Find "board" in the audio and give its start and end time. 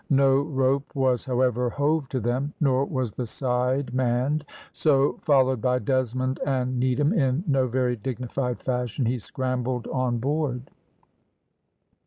10.17-10.71